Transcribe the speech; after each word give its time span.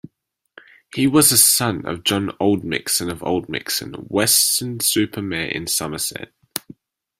He 0.95 1.05
was 1.05 1.31
a 1.31 1.37
son 1.37 1.85
of 1.85 2.03
John 2.03 2.29
Oldmixon 2.41 3.11
of 3.11 3.19
Oldmixon, 3.19 4.07
Weston-super-Mare 4.09 5.49
in 5.49 5.67
Somerset. 5.67 6.31